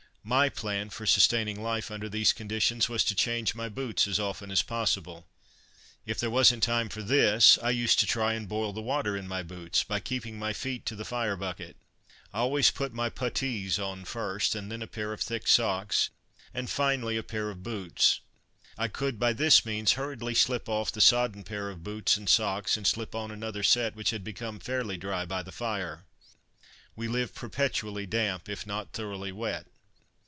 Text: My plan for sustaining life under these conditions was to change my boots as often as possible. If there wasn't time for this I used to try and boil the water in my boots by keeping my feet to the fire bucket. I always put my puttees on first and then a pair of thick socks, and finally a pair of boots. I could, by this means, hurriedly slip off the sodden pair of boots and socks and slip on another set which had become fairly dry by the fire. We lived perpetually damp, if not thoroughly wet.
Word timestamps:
My 0.23 0.49
plan 0.49 0.91
for 0.91 1.07
sustaining 1.07 1.63
life 1.63 1.89
under 1.89 2.07
these 2.07 2.31
conditions 2.31 2.87
was 2.87 3.03
to 3.05 3.15
change 3.15 3.55
my 3.55 3.67
boots 3.69 4.05
as 4.05 4.19
often 4.19 4.51
as 4.51 4.61
possible. 4.61 5.25
If 6.05 6.19
there 6.19 6.29
wasn't 6.29 6.61
time 6.61 6.89
for 6.89 7.01
this 7.01 7.57
I 7.57 7.71
used 7.71 7.97
to 8.01 8.05
try 8.05 8.33
and 8.33 8.47
boil 8.47 8.71
the 8.71 8.83
water 8.83 9.17
in 9.17 9.27
my 9.27 9.41
boots 9.41 9.83
by 9.83 9.99
keeping 9.99 10.37
my 10.37 10.53
feet 10.53 10.85
to 10.85 10.95
the 10.95 11.03
fire 11.03 11.35
bucket. 11.35 11.75
I 12.31 12.37
always 12.41 12.69
put 12.69 12.93
my 12.93 13.09
puttees 13.09 13.79
on 13.79 14.05
first 14.05 14.53
and 14.53 14.71
then 14.71 14.83
a 14.83 14.87
pair 14.87 15.11
of 15.11 15.21
thick 15.21 15.47
socks, 15.47 16.11
and 16.53 16.69
finally 16.69 17.17
a 17.17 17.23
pair 17.23 17.49
of 17.49 17.63
boots. 17.63 18.19
I 18.77 18.89
could, 18.89 19.17
by 19.17 19.33
this 19.33 19.65
means, 19.65 19.93
hurriedly 19.93 20.35
slip 20.35 20.69
off 20.69 20.91
the 20.91 21.01
sodden 21.01 21.43
pair 21.43 21.71
of 21.71 21.83
boots 21.83 22.15
and 22.15 22.29
socks 22.29 22.77
and 22.77 22.85
slip 22.85 23.15
on 23.15 23.31
another 23.31 23.63
set 23.63 23.95
which 23.95 24.11
had 24.11 24.23
become 24.23 24.59
fairly 24.59 24.97
dry 24.97 25.25
by 25.25 25.41
the 25.41 25.51
fire. 25.51 26.05
We 26.95 27.07
lived 27.07 27.33
perpetually 27.33 28.05
damp, 28.05 28.47
if 28.47 28.67
not 28.67 28.93
thoroughly 28.93 29.31
wet. 29.31 29.65